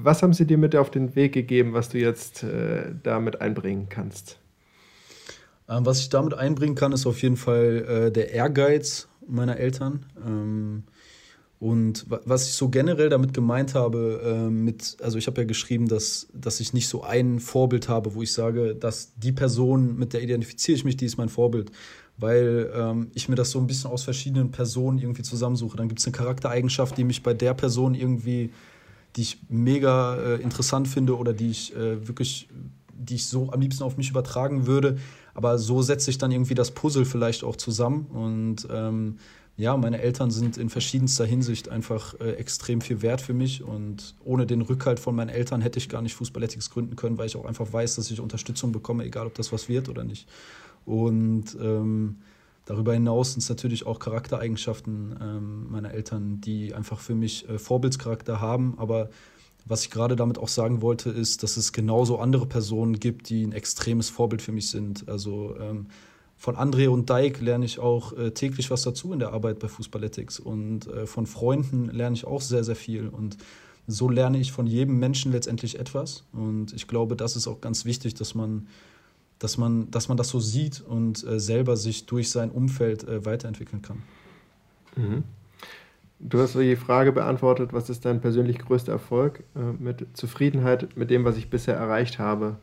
[0.04, 3.88] was haben sie dir mit auf den Weg gegeben, was du jetzt äh, damit einbringen
[3.90, 4.41] kannst?
[5.72, 10.06] Ähm, was ich damit einbringen kann, ist auf jeden Fall äh, der Ehrgeiz meiner Eltern.
[10.26, 10.84] Ähm,
[11.60, 15.88] und was ich so generell damit gemeint habe, äh, mit, also ich habe ja geschrieben,
[15.88, 20.14] dass, dass ich nicht so ein Vorbild habe, wo ich sage, dass die Person, mit
[20.14, 21.72] der identifiziere ich mich, die ist mein Vorbild.
[22.18, 25.78] Weil ähm, ich mir das so ein bisschen aus verschiedenen Personen irgendwie zusammensuche.
[25.78, 28.52] Dann gibt es eine Charaktereigenschaft, die mich bei der Person irgendwie,
[29.16, 32.50] die ich mega äh, interessant finde oder die ich äh, wirklich,
[32.92, 34.98] die ich so am liebsten auf mich übertragen würde.
[35.34, 38.08] Aber so setze ich dann irgendwie das Puzzle vielleicht auch zusammen.
[38.08, 39.18] Und ähm,
[39.58, 43.64] ja, meine Eltern sind in verschiedenster Hinsicht einfach äh, extrem viel wert für mich.
[43.64, 47.28] Und ohne den Rückhalt von meinen Eltern hätte ich gar nicht Fußballethics gründen können, weil
[47.28, 50.28] ich auch einfach weiß, dass ich Unterstützung bekomme, egal ob das was wird oder nicht.
[50.86, 52.18] Und ähm,
[52.66, 57.60] darüber hinaus sind es natürlich auch Charaktereigenschaften ähm, meiner Eltern, die einfach für mich äh,
[57.60, 59.10] Vorbildscharakter haben, aber
[59.66, 63.46] was ich gerade damit auch sagen wollte, ist, dass es genauso andere Personen gibt, die
[63.46, 65.08] ein extremes Vorbild für mich sind.
[65.08, 65.88] Also ähm,
[66.38, 69.68] von André und Dijk lerne ich auch äh, täglich was dazu in der Arbeit bei
[69.68, 70.40] Fußballetics.
[70.40, 73.08] Und äh, von Freunden lerne ich auch sehr, sehr viel.
[73.08, 73.38] Und
[73.88, 76.24] so lerne ich von jedem Menschen letztendlich etwas.
[76.34, 78.68] Und ich glaube, das ist auch ganz wichtig, dass man,
[79.38, 83.24] dass man, dass man das so sieht und äh, selber sich durch sein Umfeld äh,
[83.26, 84.02] weiterentwickeln kann.
[84.96, 85.24] Mhm.
[86.24, 89.44] Du hast die Frage beantwortet, was ist dein persönlich größter Erfolg?
[89.56, 92.58] Äh, mit Zufriedenheit mit dem, was ich bisher erreicht habe.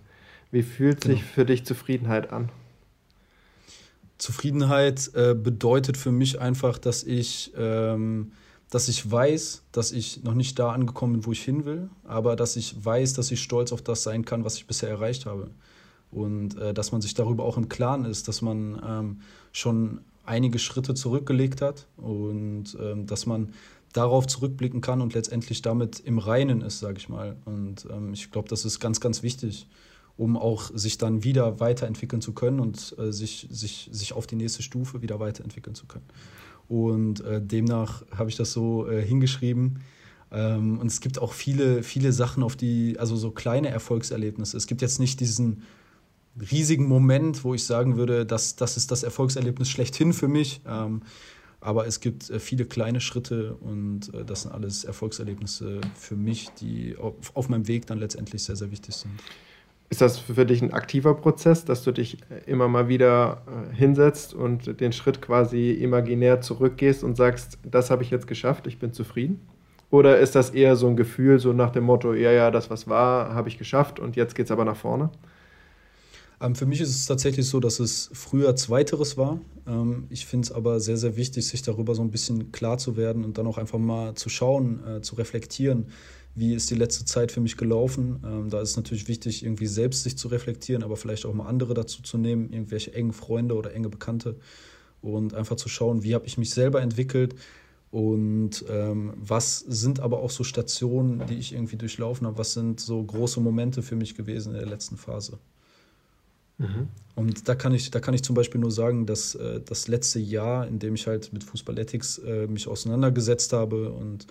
[0.52, 1.16] Wie fühlt genau.
[1.16, 2.50] sich für dich Zufriedenheit an?
[4.16, 8.32] Zufriedenheit äh, bedeutet für mich einfach, dass ich, ähm,
[8.70, 12.36] dass ich weiß, dass ich noch nicht da angekommen bin, wo ich hin will, aber
[12.36, 15.50] dass ich weiß, dass ich stolz auf das sein kann, was ich bisher erreicht habe.
[16.12, 19.20] Und äh, dass man sich darüber auch im Klaren ist, dass man ähm,
[19.52, 23.52] schon einige Schritte zurückgelegt hat und ähm, dass man
[23.92, 27.36] darauf zurückblicken kann und letztendlich damit im Reinen ist, sage ich mal.
[27.44, 29.66] Und ähm, ich glaube, das ist ganz, ganz wichtig,
[30.16, 34.36] um auch sich dann wieder weiterentwickeln zu können und äh, sich, sich, sich auf die
[34.36, 36.04] nächste Stufe wieder weiterentwickeln zu können.
[36.68, 39.80] Und äh, demnach habe ich das so äh, hingeschrieben.
[40.30, 44.56] Ähm, und es gibt auch viele, viele Sachen, auf die, also so kleine Erfolgserlebnisse.
[44.56, 45.62] Es gibt jetzt nicht diesen
[46.50, 50.60] riesigen Moment, wo ich sagen würde, das, das ist das Erfolgserlebnis schlechthin für mich.
[50.66, 51.02] Ähm,
[51.60, 56.50] aber es gibt äh, viele kleine Schritte und äh, das sind alles Erfolgserlebnisse für mich,
[56.60, 59.12] die auf, auf meinem Weg dann letztendlich sehr, sehr wichtig sind.
[59.90, 64.34] Ist das für dich ein aktiver Prozess, dass du dich äh, immer mal wieder hinsetzt
[64.34, 68.92] und den Schritt quasi imaginär zurückgehst und sagst, das habe ich jetzt geschafft, ich bin
[68.92, 69.40] zufrieden?
[69.90, 72.88] Oder ist das eher so ein Gefühl, so nach dem Motto, ja, ja, das, was
[72.88, 75.10] war, habe ich geschafft und jetzt geht es aber nach vorne?
[76.40, 79.40] Ähm, für mich ist es tatsächlich so, dass es früher Zweiteres war.
[79.66, 82.96] Ähm, ich finde es aber sehr, sehr wichtig, sich darüber so ein bisschen klar zu
[82.96, 85.86] werden und dann auch einfach mal zu schauen, äh, zu reflektieren,
[86.34, 88.22] wie ist die letzte Zeit für mich gelaufen.
[88.24, 91.46] Ähm, da ist es natürlich wichtig, irgendwie selbst sich zu reflektieren, aber vielleicht auch mal
[91.46, 94.36] andere dazu zu nehmen, irgendwelche engen Freunde oder enge Bekannte
[95.02, 97.34] und einfach zu schauen, wie habe ich mich selber entwickelt
[97.90, 102.80] und ähm, was sind aber auch so Stationen, die ich irgendwie durchlaufen habe, was sind
[102.80, 105.38] so große Momente für mich gewesen in der letzten Phase.
[106.58, 106.88] Mhm.
[107.14, 110.20] Und da kann ich, da kann ich zum Beispiel nur sagen, dass äh, das letzte
[110.20, 114.26] Jahr, in dem ich halt mit Fußballetics äh, mich auseinandergesetzt habe und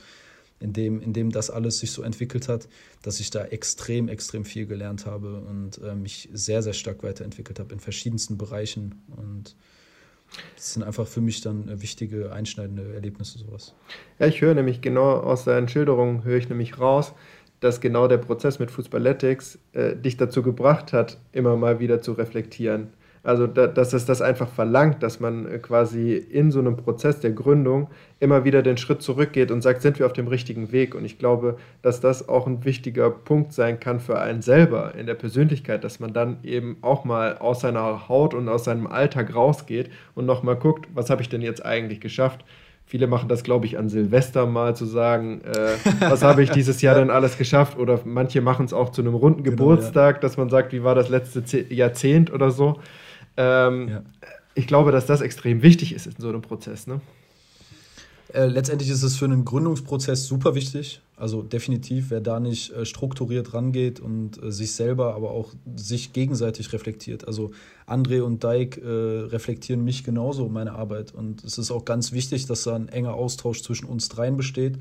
[0.60, 2.68] in dem, in dem das alles sich so entwickelt hat,
[3.02, 7.60] dass ich da extrem, extrem viel gelernt habe und äh, mich sehr, sehr stark weiterentwickelt
[7.60, 9.04] habe in verschiedensten Bereichen.
[9.16, 9.56] Und
[10.56, 13.76] das sind einfach für mich dann äh, wichtige, einschneidende Erlebnisse, sowas.
[14.20, 17.14] Ja, ich höre nämlich genau aus deinen Schilderungen, höre ich nämlich raus,
[17.60, 22.14] dass genau der Prozess mit Fußballetics äh, dich dazu gebracht hat, immer mal wieder zu
[22.14, 22.90] reflektieren.
[23.28, 27.20] Also, da, dass es das einfach verlangt, dass man äh, quasi in so einem Prozess
[27.20, 27.90] der Gründung
[28.22, 30.96] immer wieder den Schritt zurückgeht und sagt, sind wir auf dem richtigen Weg?
[30.96, 35.08] Und ich glaube, dass das auch ein wichtiger Punkt sein kann für einen selber in
[35.08, 39.36] der Persönlichkeit, dass man dann eben auch mal aus seiner Haut und aus seinem Alltag
[39.36, 42.46] rausgeht und nochmal guckt, was habe ich denn jetzt eigentlich geschafft?
[42.90, 45.76] Viele machen das, glaube ich, an Silvester mal zu sagen, äh,
[46.10, 47.78] was habe ich dieses Jahr denn alles geschafft?
[47.78, 50.22] Oder manche machen es auch zu einem runden genau, Geburtstag, ja.
[50.22, 52.80] dass man sagt, wie war das letzte Jahrzehnt oder so.
[53.36, 54.02] Ähm, ja.
[54.56, 56.88] Ich glaube, dass das extrem wichtig ist in so einem Prozess.
[56.88, 57.02] Ne?
[58.34, 61.02] Äh, letztendlich ist es für einen Gründungsprozess super wichtig.
[61.16, 66.14] Also definitiv, wer da nicht äh, strukturiert rangeht und äh, sich selber, aber auch sich
[66.14, 67.26] gegenseitig reflektiert.
[67.28, 67.52] Also
[67.88, 71.14] André und Dijk äh, reflektieren mich genauso, meine Arbeit.
[71.14, 74.78] Und es ist auch ganz wichtig, dass da ein enger Austausch zwischen uns dreien besteht,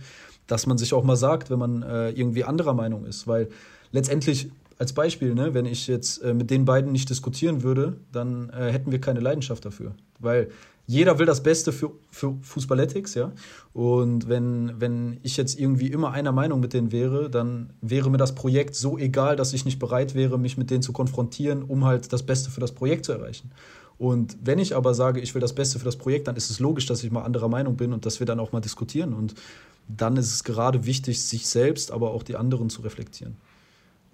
[0.47, 3.27] dass man sich auch mal sagt, wenn man äh, irgendwie anderer Meinung ist.
[3.27, 3.49] Weil
[3.93, 8.51] letztendlich als Beispiel, ne, wenn ich jetzt äh, mit den beiden nicht diskutieren würde, dann
[8.51, 9.95] äh, hätten wir keine Leidenschaft dafür.
[10.19, 10.51] Weil
[10.87, 13.33] jeder will das Beste für, für Fußballetics, ja.
[13.73, 18.19] Und wenn, wenn ich jetzt irgendwie immer einer Meinung mit denen wäre, dann wäre mir
[18.19, 21.85] das Projekt so egal, dass ich nicht bereit wäre, mich mit denen zu konfrontieren, um
[21.85, 23.51] halt das Beste für das Projekt zu erreichen.
[23.99, 26.61] Und wenn ich aber sage, ich will das Beste für das Projekt, dann ist es
[26.61, 29.13] logisch, dass ich mal anderer Meinung bin und dass wir dann auch mal diskutieren.
[29.15, 29.35] Und
[29.89, 33.37] dann ist es gerade wichtig, sich selbst, aber auch die anderen zu reflektieren.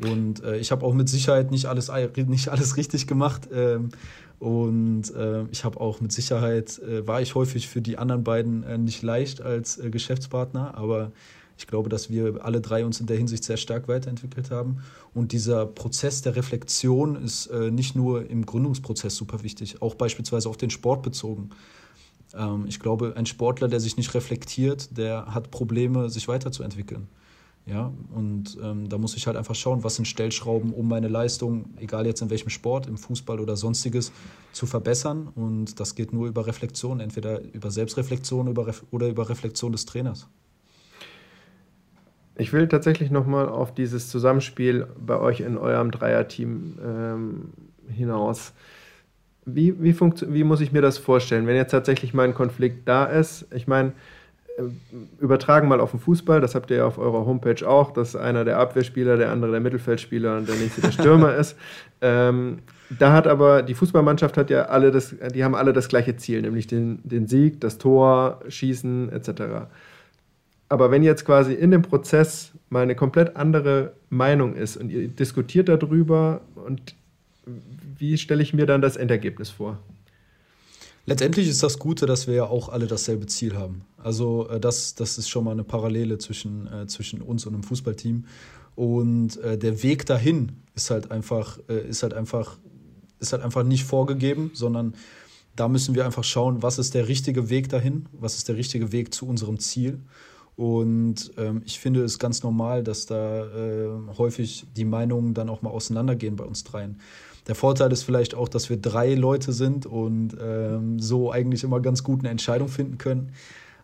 [0.05, 1.91] Und äh, ich habe auch mit Sicherheit nicht alles,
[2.27, 3.49] nicht alles richtig gemacht.
[3.53, 3.91] Ähm,
[4.39, 8.65] und äh, ich habe auch mit Sicherheit, äh, war ich häufig für die anderen beiden
[8.65, 11.13] äh, nicht leicht als äh, Geschäftspartner, aber
[11.57, 14.79] ich glaube, dass wir alle drei uns in der Hinsicht sehr stark weiterentwickelt haben.
[15.15, 20.49] Und dieser Prozess der Reflexion ist äh, nicht nur im Gründungsprozess super wichtig, auch beispielsweise
[20.49, 21.51] auf den Sport bezogen.
[22.35, 27.07] Ähm, ich glaube, ein Sportler, der sich nicht reflektiert, der hat Probleme, sich weiterzuentwickeln.
[27.65, 31.67] Ja, und ähm, da muss ich halt einfach schauen, was sind Stellschrauben, um meine Leistung,
[31.79, 34.13] egal jetzt in welchem Sport, im Fußball oder sonstiges,
[34.51, 35.29] zu verbessern.
[35.37, 40.29] Und das geht nur über Reflexion, entweder über Selbstreflexion über, oder über Reflexion des Trainers.
[42.37, 47.53] Ich will tatsächlich nochmal auf dieses Zusammenspiel bei euch in eurem Dreierteam ähm,
[47.89, 48.55] hinaus.
[49.45, 53.05] Wie, wie, wie muss ich mir das vorstellen, wenn jetzt tatsächlich mal ein Konflikt da
[53.05, 53.47] ist?
[53.55, 53.93] Ich meine,
[55.21, 58.45] übertragen mal auf den Fußball, das habt ihr ja auf eurer Homepage auch, dass einer
[58.45, 61.57] der Abwehrspieler, der andere der Mittelfeldspieler und der nächste der Stürmer ist.
[62.01, 62.59] Ähm,
[62.99, 66.43] da hat aber die Fußballmannschaft hat ja alle das, die haben alle das gleiche Ziel,
[66.43, 69.69] nämlich den, den Sieg, das Tor, Schießen etc.
[70.69, 75.09] Aber wenn jetzt quasi in dem Prozess mal eine komplett andere Meinung ist und ihr
[75.09, 76.95] diskutiert darüber und
[77.99, 79.79] wie stelle ich mir dann das Endergebnis vor?
[81.05, 83.85] Letztendlich ist das Gute, dass wir ja auch alle dasselbe Ziel haben.
[83.97, 87.65] Also äh, das, das ist schon mal eine Parallele zwischen, äh, zwischen uns und einem
[87.65, 88.25] Fußballteam.
[88.77, 92.59] Und äh, der Weg dahin ist halt einfach, äh, ist halt einfach,
[93.19, 94.95] ist halt einfach nicht vorgegeben, sondern
[95.57, 98.93] da müssen wir einfach schauen, was ist der richtige Weg dahin, was ist der richtige
[98.93, 100.01] Weg zu unserem Ziel.
[100.57, 105.63] Und ähm, ich finde es ganz normal, dass da äh, häufig die Meinungen dann auch
[105.63, 107.01] mal auseinandergehen bei uns dreien.
[107.47, 111.81] Der Vorteil ist vielleicht auch, dass wir drei Leute sind und ähm, so eigentlich immer
[111.81, 113.33] ganz gut eine Entscheidung finden können.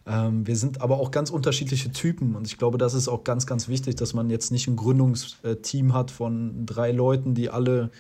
[0.07, 3.47] Ähm, wir sind aber auch ganz unterschiedliche Typen und ich glaube, das ist auch ganz,
[3.47, 7.91] ganz wichtig, dass man jetzt nicht ein Gründungsteam hat von drei Leuten, die alle,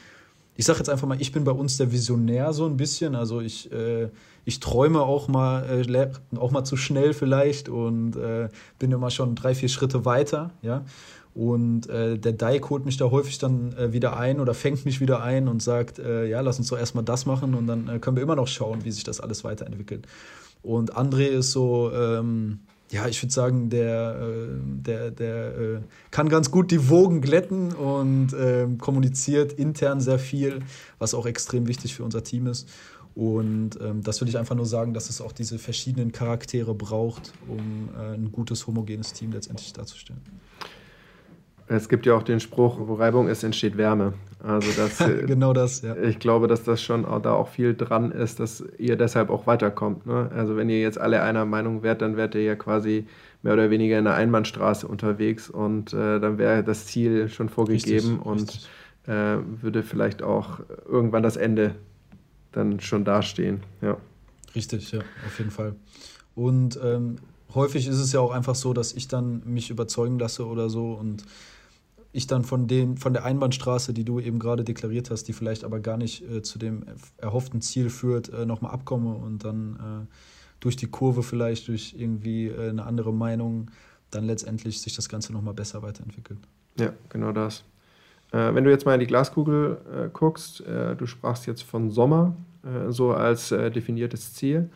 [0.56, 3.40] ich sage jetzt einfach mal, ich bin bei uns der Visionär so ein bisschen, also
[3.40, 4.08] ich, äh,
[4.44, 9.34] ich träume auch mal, äh, auch mal zu schnell vielleicht und äh, bin immer schon
[9.34, 10.84] drei, vier Schritte weiter, ja.
[11.34, 15.00] Und äh, der Dike holt mich da häufig dann äh, wieder ein oder fängt mich
[15.00, 17.98] wieder ein und sagt, äh, ja, lass uns doch erstmal das machen und dann äh,
[17.98, 20.06] können wir immer noch schauen, wie sich das alles weiterentwickelt.
[20.62, 22.60] Und André ist so, ähm,
[22.90, 25.78] ja, ich würde sagen, der, äh, der, der äh,
[26.10, 30.60] kann ganz gut die Wogen glätten und ähm, kommuniziert intern sehr viel,
[30.98, 32.68] was auch extrem wichtig für unser Team ist.
[33.14, 37.32] Und ähm, das will ich einfach nur sagen, dass es auch diese verschiedenen Charaktere braucht,
[37.48, 40.20] um ein gutes, homogenes Team letztendlich darzustellen.
[41.68, 44.14] Es gibt ja auch den Spruch, wo Reibung ist, entsteht Wärme.
[44.42, 45.96] Also das, genau das, ja.
[45.96, 49.46] Ich glaube, dass das schon auch, da auch viel dran ist, dass ihr deshalb auch
[49.46, 50.06] weiterkommt.
[50.06, 50.30] Ne?
[50.34, 53.06] Also wenn ihr jetzt alle einer Meinung wärt, dann wärt ihr ja quasi
[53.42, 58.08] mehr oder weniger in einer Einbahnstraße unterwegs und äh, dann wäre das Ziel schon vorgegeben
[58.08, 58.68] richtig, und richtig.
[59.06, 61.74] Äh, würde vielleicht auch irgendwann das Ende
[62.52, 63.60] dann schon dastehen.
[63.80, 63.96] Ja.
[64.54, 65.74] Richtig, ja, auf jeden Fall.
[66.34, 67.16] Und ähm,
[67.54, 70.92] häufig ist es ja auch einfach so, dass ich dann mich überzeugen lasse oder so
[70.92, 71.24] und
[72.18, 75.64] ich dann von, dem, von der Einbahnstraße, die du eben gerade deklariert hast, die vielleicht
[75.64, 76.84] aber gar nicht äh, zu dem
[77.16, 80.14] erhofften Ziel führt, äh, nochmal abkomme und dann äh,
[80.60, 83.70] durch die Kurve vielleicht, durch irgendwie äh, eine andere Meinung,
[84.10, 86.38] dann letztendlich sich das Ganze nochmal besser weiterentwickelt.
[86.78, 87.64] Ja, genau das.
[88.32, 92.36] Äh, wenn du jetzt mal in die Glaskugel äh, guckst, du sprachst jetzt von Sommer,
[92.88, 94.68] so als definiertes Ziel.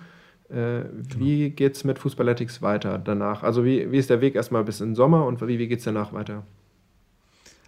[0.49, 0.87] Genau.
[1.19, 3.43] Wie geht es mit Fußballetics weiter danach?
[3.43, 5.81] Also wie, wie ist der Weg erstmal bis in den Sommer und wie, wie geht
[5.81, 6.45] es danach weiter?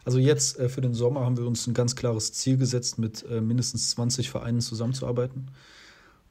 [0.05, 3.25] Also jetzt äh, für den Sommer haben wir uns ein ganz klares Ziel gesetzt, mit
[3.31, 5.51] äh, mindestens 20 Vereinen zusammenzuarbeiten.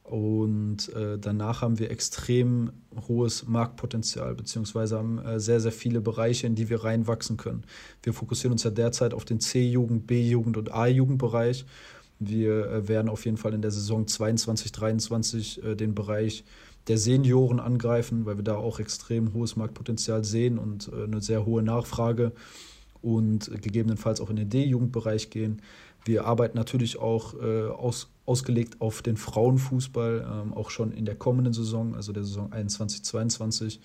[0.03, 2.73] Und äh, danach haben wir extrem
[3.07, 7.63] hohes Marktpotenzial, beziehungsweise haben äh, sehr, sehr viele Bereiche, in die wir reinwachsen können.
[8.03, 11.65] Wir fokussieren uns ja derzeit auf den C-Jugend, B-Jugend und A-Jugendbereich.
[12.19, 16.43] Wir äh, werden auf jeden Fall in der Saison 22, 23 äh, den Bereich
[16.89, 21.63] der Senioren angreifen, weil wir da auch extrem hohes Marktpotenzial sehen und eine sehr hohe
[21.63, 22.33] Nachfrage
[23.03, 25.61] und gegebenenfalls auch in den D-Jugendbereich gehen.
[26.05, 31.15] Wir arbeiten natürlich auch äh, aus, ausgelegt auf den Frauenfußball, ähm, auch schon in der
[31.15, 33.79] kommenden Saison, also der Saison 21, 22.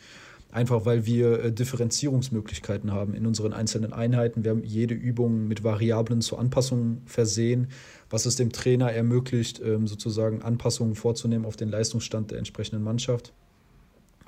[0.51, 4.45] Einfach weil wir äh, Differenzierungsmöglichkeiten haben in unseren einzelnen Einheiten.
[4.45, 7.69] Wir haben jede Übung mit Variablen zur Anpassung versehen,
[8.09, 13.33] was es dem Trainer ermöglicht, ähm, sozusagen Anpassungen vorzunehmen auf den Leistungsstand der entsprechenden Mannschaft.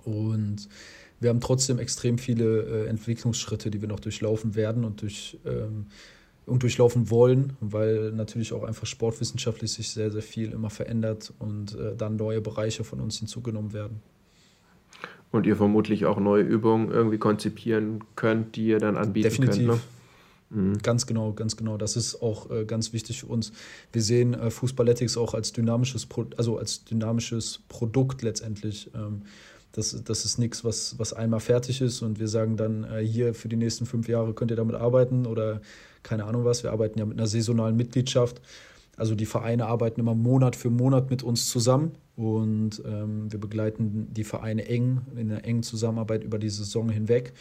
[0.04, 0.68] Und
[1.20, 5.86] wir haben trotzdem extrem viele äh, Entwicklungsschritte, die wir noch durchlaufen werden und, durch, ähm,
[6.46, 11.74] und durchlaufen wollen, weil natürlich auch einfach sportwissenschaftlich sich sehr, sehr viel immer verändert und
[11.78, 14.00] äh, dann neue Bereiche von uns hinzugenommen werden.
[15.30, 19.68] Und ihr vermutlich auch neue Übungen irgendwie konzipieren könnt, die ihr dann anbieten Definitiv.
[19.68, 19.68] könnt.
[19.68, 19.80] Ne?
[20.50, 20.78] Mhm.
[20.78, 21.76] Ganz genau, ganz genau.
[21.76, 23.52] Das ist auch äh, ganz wichtig für uns.
[23.92, 28.90] Wir sehen äh, Fußballetics auch als dynamisches, Pro also als dynamisches Produkt letztendlich.
[28.94, 29.22] Ähm,
[29.72, 33.34] das, das ist nichts, was, was einmal fertig ist und wir sagen dann, äh, hier
[33.34, 35.60] für die nächsten fünf Jahre könnt ihr damit arbeiten oder
[36.02, 36.62] keine Ahnung was.
[36.62, 38.40] Wir arbeiten ja mit einer saisonalen Mitgliedschaft.
[38.96, 44.08] Also die Vereine arbeiten immer Monat für Monat mit uns zusammen und ähm, wir begleiten
[44.12, 47.32] die Vereine eng, in einer engen Zusammenarbeit über die Saison hinweg.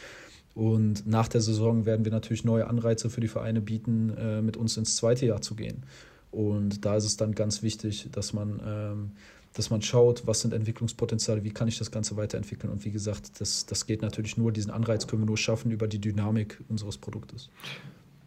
[0.55, 4.57] Und nach der Saison werden wir natürlich neue Anreize für die Vereine bieten, äh, mit
[4.57, 5.83] uns ins zweite Jahr zu gehen.
[6.31, 9.11] Und da ist es dann ganz wichtig, dass man ähm,
[9.53, 12.71] dass man schaut, was sind Entwicklungspotenziale, wie kann ich das Ganze weiterentwickeln.
[12.71, 15.87] Und wie gesagt, das, das geht natürlich nur, diesen Anreiz können wir nur schaffen über
[15.87, 17.49] die Dynamik unseres Produktes.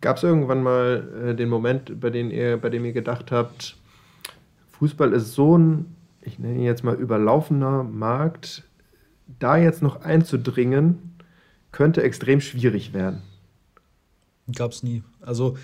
[0.01, 3.77] Gab es irgendwann mal äh, den Moment, bei dem, ihr, bei dem ihr gedacht habt,
[4.73, 8.65] Fußball ist so ein, ich nenne ihn jetzt mal überlaufener Markt,
[9.39, 11.17] da jetzt noch einzudringen,
[11.71, 13.23] könnte extrem schwierig werden?
[14.55, 15.05] Gab es nie.
[15.21, 15.57] Also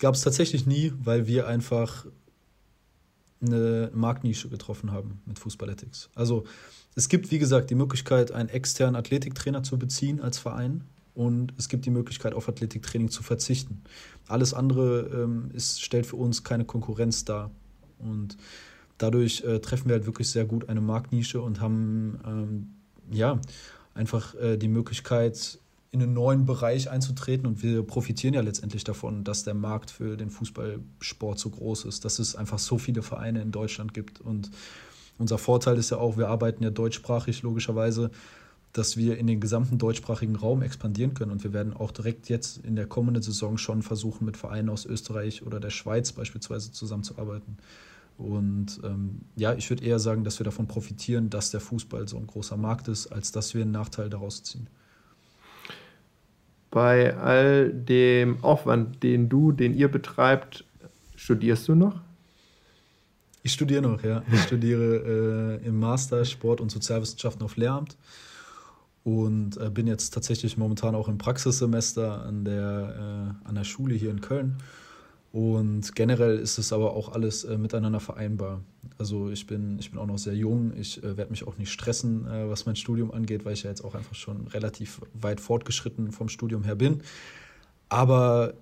[0.00, 2.06] gab es tatsächlich nie, weil wir einfach
[3.40, 6.10] eine Marktnische getroffen haben mit Fußballetics.
[6.14, 6.44] Also
[6.94, 11.68] es gibt, wie gesagt, die Möglichkeit, einen externen Athletiktrainer zu beziehen als Verein und es
[11.68, 13.82] gibt die Möglichkeit, auf Athletiktraining zu verzichten.
[14.28, 17.50] Alles andere ähm, ist, stellt für uns keine Konkurrenz dar.
[17.98, 18.36] Und
[18.98, 22.74] dadurch äh, treffen wir halt wirklich sehr gut eine Marktnische und haben ähm,
[23.10, 23.40] ja
[23.94, 25.58] einfach äh, die Möglichkeit,
[25.96, 27.46] in einen neuen Bereich einzutreten.
[27.46, 32.04] Und wir profitieren ja letztendlich davon, dass der Markt für den Fußballsport so groß ist,
[32.04, 34.20] dass es einfach so viele Vereine in Deutschland gibt.
[34.20, 34.50] Und
[35.18, 38.10] unser Vorteil ist ja auch, wir arbeiten ja deutschsprachig logischerweise,
[38.72, 41.30] dass wir in den gesamten deutschsprachigen Raum expandieren können.
[41.30, 44.84] Und wir werden auch direkt jetzt in der kommenden Saison schon versuchen, mit Vereinen aus
[44.84, 47.56] Österreich oder der Schweiz beispielsweise zusammenzuarbeiten.
[48.18, 52.16] Und ähm, ja, ich würde eher sagen, dass wir davon profitieren, dass der Fußball so
[52.16, 54.68] ein großer Markt ist, als dass wir einen Nachteil daraus ziehen.
[56.70, 60.64] Bei all dem Aufwand, den du, den ihr betreibt,
[61.14, 62.00] studierst du noch?
[63.42, 64.22] Ich studiere noch, ja.
[64.32, 67.96] Ich studiere äh, im Master Sport und Sozialwissenschaften auf Lehramt
[69.04, 73.94] und äh, bin jetzt tatsächlich momentan auch im Praxissemester an der, äh, an der Schule
[73.94, 74.56] hier in Köln
[75.36, 78.62] und generell ist es aber auch alles äh, miteinander vereinbar.
[78.96, 81.70] Also ich bin, ich bin auch noch sehr jung, ich äh, werde mich auch nicht
[81.70, 85.42] stressen, äh, was mein Studium angeht, weil ich ja jetzt auch einfach schon relativ weit
[85.42, 87.02] fortgeschritten vom Studium her bin.
[87.90, 88.54] Aber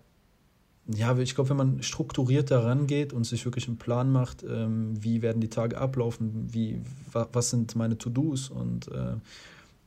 [0.89, 5.01] ja, ich glaube, wenn man strukturiert daran geht und sich wirklich einen Plan macht, ähm,
[5.01, 6.81] wie werden die Tage ablaufen, wie,
[7.13, 9.15] wa, was sind meine To-Dos und äh,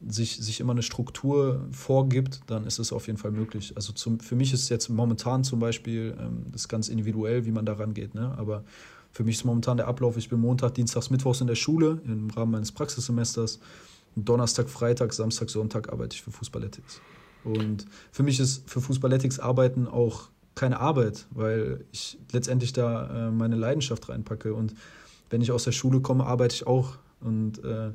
[0.05, 3.73] sich, sich immer eine Struktur vorgibt, dann ist es auf jeden Fall möglich.
[3.75, 7.65] Also zum, für mich ist jetzt momentan zum Beispiel, ähm, das ganz individuell, wie man
[7.65, 8.35] da rangeht, ne?
[8.37, 8.63] aber
[9.11, 12.29] für mich ist momentan der Ablauf, ich bin Montag, Dienstags, Mittwochs in der Schule im
[12.29, 13.59] Rahmen meines Praxissemesters.
[14.15, 17.01] Donnerstag, Freitag, Samstag, Sonntag arbeite ich für Fußballetics.
[17.43, 23.31] Und für mich ist für Fußballetics arbeiten auch keine Arbeit, weil ich letztendlich da äh,
[23.31, 24.53] meine Leidenschaft reinpacke.
[24.53, 24.73] Und
[25.29, 26.97] wenn ich aus der Schule komme, arbeite ich auch.
[27.21, 27.91] Und äh,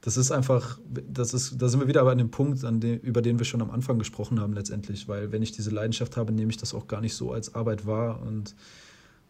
[0.00, 3.20] das ist einfach, das ist, da sind wir wieder an dem Punkt, an dem, über
[3.20, 6.50] den wir schon am Anfang gesprochen haben letztendlich, weil wenn ich diese Leidenschaft habe, nehme
[6.50, 8.54] ich das auch gar nicht so als Arbeit wahr und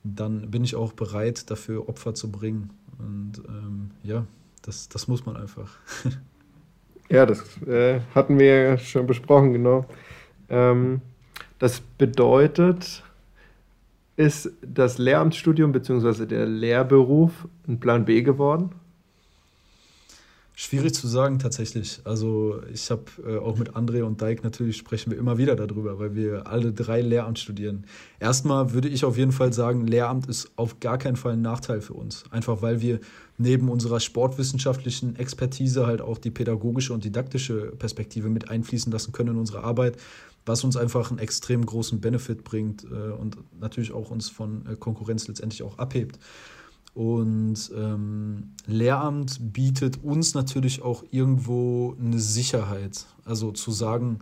[0.04, 2.70] dann bin ich auch bereit, dafür Opfer zu bringen.
[2.98, 4.26] Und ähm, ja,
[4.62, 5.76] das, das muss man einfach.
[7.08, 9.86] ja, das äh, hatten wir ja schon besprochen, genau.
[10.48, 11.00] Ähm,
[11.58, 13.02] das bedeutet,
[14.16, 16.26] ist das Lehramtsstudium bzw.
[16.26, 18.70] der Lehrberuf ein Plan B geworden?
[20.60, 22.00] Schwierig zu sagen tatsächlich.
[22.02, 26.00] Also ich habe äh, auch mit André und Dijk natürlich sprechen wir immer wieder darüber,
[26.00, 27.86] weil wir alle drei Lehramt studieren.
[28.18, 31.80] Erstmal würde ich auf jeden Fall sagen, Lehramt ist auf gar keinen Fall ein Nachteil
[31.80, 32.24] für uns.
[32.32, 32.98] Einfach weil wir
[33.36, 39.34] neben unserer sportwissenschaftlichen Expertise halt auch die pädagogische und didaktische Perspektive mit einfließen lassen können
[39.34, 39.96] in unsere Arbeit,
[40.44, 44.74] was uns einfach einen extrem großen Benefit bringt äh, und natürlich auch uns von äh,
[44.74, 46.18] Konkurrenz letztendlich auch abhebt.
[46.94, 53.06] Und ähm, Lehramt bietet uns natürlich auch irgendwo eine Sicherheit.
[53.24, 54.20] Also zu sagen,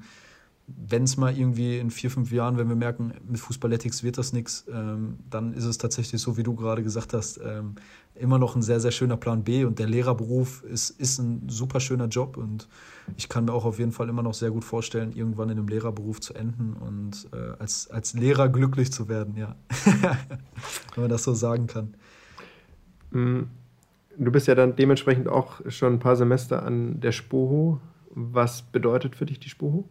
[0.66, 4.32] wenn es mal irgendwie in vier, fünf Jahren, wenn wir merken, mit Fußballetics wird das
[4.32, 7.76] nichts, ähm, dann ist es tatsächlich so, wie du gerade gesagt hast, ähm,
[8.16, 9.64] immer noch ein sehr, sehr schöner Plan B.
[9.64, 12.36] Und der Lehrerberuf ist, ist ein super schöner Job.
[12.36, 12.66] Und
[13.16, 15.68] ich kann mir auch auf jeden Fall immer noch sehr gut vorstellen, irgendwann in einem
[15.68, 19.54] Lehrerberuf zu enden und äh, als, als Lehrer glücklich zu werden, ja.
[20.94, 21.94] wenn man das so sagen kann.
[23.10, 23.42] Mm,
[24.16, 27.80] du bist ja dann dementsprechend auch schon ein paar Semester an der SPOHO.
[28.10, 29.84] Was bedeutet für dich die SPOHO?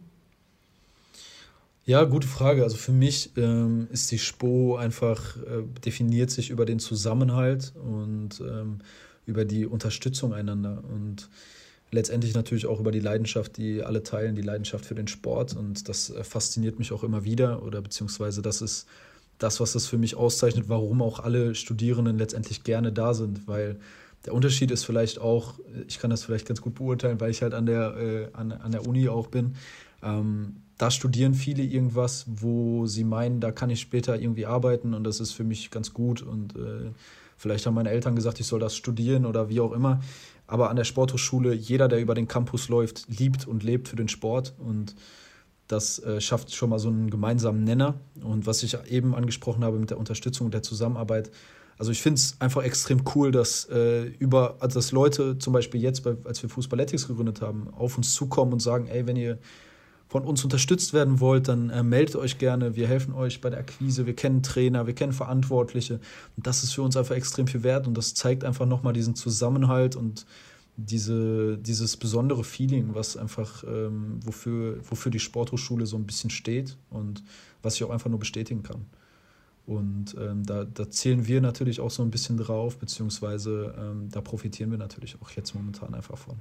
[1.86, 2.64] Ja, gute Frage.
[2.64, 8.40] Also für mich ähm, ist die SPO einfach, äh, definiert sich über den Zusammenhalt und
[8.40, 8.78] ähm,
[9.24, 11.28] über die Unterstützung einander und
[11.92, 15.88] letztendlich natürlich auch über die Leidenschaft, die alle teilen, die Leidenschaft für den Sport und
[15.88, 18.88] das äh, fasziniert mich auch immer wieder oder beziehungsweise das ist
[19.38, 23.78] das, was das für mich auszeichnet, warum auch alle Studierenden letztendlich gerne da sind, weil
[24.24, 25.54] der Unterschied ist vielleicht auch,
[25.86, 28.72] ich kann das vielleicht ganz gut beurteilen, weil ich halt an der, äh, an, an
[28.72, 29.54] der Uni auch bin.
[30.02, 35.04] Ähm, da studieren viele irgendwas, wo sie meinen, da kann ich später irgendwie arbeiten und
[35.04, 36.90] das ist für mich ganz gut und äh,
[37.36, 40.00] vielleicht haben meine Eltern gesagt, ich soll das studieren oder wie auch immer.
[40.46, 44.08] Aber an der Sporthochschule, jeder, der über den Campus läuft, liebt und lebt für den
[44.08, 44.94] Sport und
[45.68, 47.94] das äh, schafft schon mal so einen gemeinsamen Nenner.
[48.22, 51.30] Und was ich eben angesprochen habe mit der Unterstützung und der Zusammenarbeit,
[51.78, 55.80] also ich finde es einfach extrem cool, dass äh, über, also dass Leute zum Beispiel
[55.80, 59.38] jetzt, bei, als wir Fußballetics gegründet haben, auf uns zukommen und sagen, ey, wenn ihr
[60.08, 62.76] von uns unterstützt werden wollt, dann äh, meldet euch gerne.
[62.76, 64.06] Wir helfen euch bei der Akquise.
[64.06, 65.94] Wir kennen Trainer, wir kennen Verantwortliche.
[66.36, 69.16] Und das ist für uns einfach extrem viel wert und das zeigt einfach nochmal diesen
[69.16, 70.24] Zusammenhalt und
[70.76, 76.76] diese, dieses besondere Feeling, was einfach, ähm, wofür, wofür die Sporthochschule so ein bisschen steht
[76.90, 77.22] und
[77.62, 78.86] was ich auch einfach nur bestätigen kann.
[79.66, 84.20] Und ähm, da, da zählen wir natürlich auch so ein bisschen drauf, beziehungsweise ähm, da
[84.20, 86.36] profitieren wir natürlich auch jetzt momentan einfach von.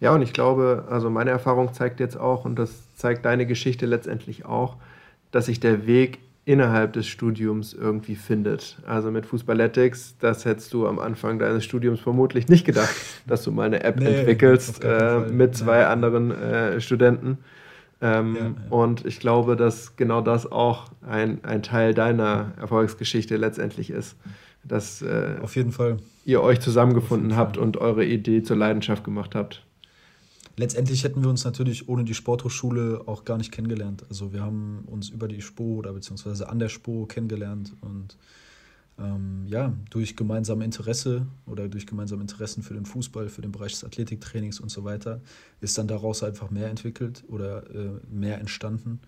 [0.00, 3.86] Ja, und ich glaube, also meine Erfahrung zeigt jetzt auch, und das zeigt deine Geschichte
[3.86, 4.76] letztendlich auch,
[5.30, 8.76] dass sich der Weg innerhalb des Studiums irgendwie findet.
[8.86, 12.94] Also mit Fußballetics, das hättest du am Anfang deines Studiums vermutlich nicht gedacht,
[13.26, 15.90] dass du mal eine App nee, entwickelst äh, mit zwei ja.
[15.90, 17.38] anderen äh, Studenten.
[18.02, 18.54] Ähm, ja, ja.
[18.70, 24.16] Und ich glaube, dass genau das auch ein, ein Teil deiner Erfolgsgeschichte letztendlich ist.
[24.64, 25.98] Dass äh, Auf jeden Fall.
[26.24, 29.64] ihr euch zusammengefunden habt und eure Idee zur Leidenschaft gemacht habt.
[30.56, 34.04] Letztendlich hätten wir uns natürlich ohne die Sporthochschule auch gar nicht kennengelernt.
[34.08, 38.16] Also wir haben uns über die SPO oder beziehungsweise an der SPO kennengelernt und
[38.98, 43.72] ähm, ja, durch gemeinsame Interesse oder durch gemeinsame Interessen für den Fußball, für den Bereich
[43.72, 45.20] des Athletiktrainings und so weiter,
[45.60, 49.00] ist dann daraus einfach mehr entwickelt oder äh, mehr entstanden.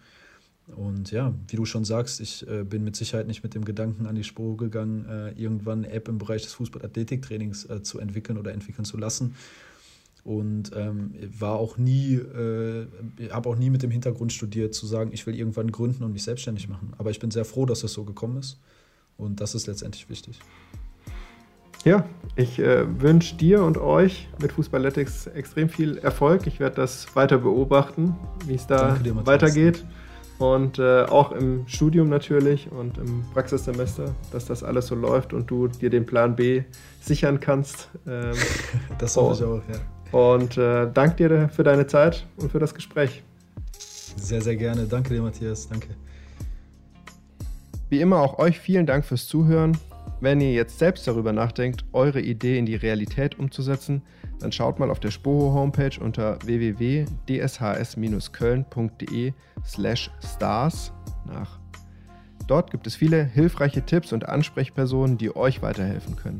[0.74, 4.06] Und ja, wie du schon sagst, ich äh, bin mit Sicherheit nicht mit dem Gedanken
[4.06, 8.36] an die Spur gegangen, äh, irgendwann eine App im Bereich des Fußball-Athletiktrainings äh, zu entwickeln
[8.36, 9.36] oder entwickeln zu lassen.
[10.26, 12.88] Und ähm, war auch nie, äh,
[13.30, 16.24] habe auch nie mit dem Hintergrund studiert, zu sagen, ich will irgendwann gründen und mich
[16.24, 16.94] selbstständig machen.
[16.98, 18.58] Aber ich bin sehr froh, dass es so gekommen ist.
[19.16, 20.40] Und das ist letztendlich wichtig.
[21.84, 22.04] Ja,
[22.34, 26.48] ich äh, wünsche dir und euch mit Fußballetics extrem viel Erfolg.
[26.48, 28.16] Ich werde das weiter beobachten,
[28.46, 29.84] wie es da dir, weitergeht.
[30.38, 35.48] Und äh, auch im Studium natürlich und im Praxissemester, dass das alles so läuft und
[35.48, 36.64] du dir den Plan B
[37.00, 37.90] sichern kannst.
[38.08, 38.32] Ähm,
[38.98, 39.95] das hoffe ich auch, ja.
[40.12, 43.22] Und äh, danke dir für deine Zeit und für das Gespräch.
[44.16, 44.84] Sehr, sehr gerne.
[44.84, 45.68] Danke dir, Matthias.
[45.68, 45.88] Danke.
[47.88, 49.78] Wie immer auch euch vielen Dank fürs Zuhören.
[50.20, 54.02] Wenn ihr jetzt selbst darüber nachdenkt, eure Idee in die Realität umzusetzen,
[54.40, 59.32] dann schaut mal auf der Spoho Homepage unter www.dshs-köln.de
[59.64, 60.92] slash stars
[61.26, 61.58] nach.
[62.46, 66.38] Dort gibt es viele hilfreiche Tipps und Ansprechpersonen, die euch weiterhelfen können.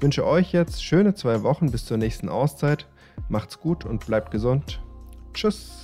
[0.00, 2.86] Ich wünsche euch jetzt schöne zwei Wochen bis zur nächsten Auszeit.
[3.28, 4.80] Macht's gut und bleibt gesund.
[5.34, 5.79] Tschüss.